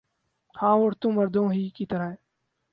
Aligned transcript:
ہاں 0.55 0.73
عورتیں 0.73 1.11
مردوں 1.11 1.51
ہی 1.53 1.69
کی 1.69 1.85
طرح 1.85 2.09
ہیں 2.09 2.15